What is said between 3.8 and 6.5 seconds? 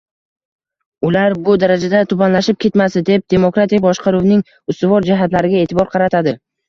boshqaruvning ustivor jihatlariga e`tibor qaratadi.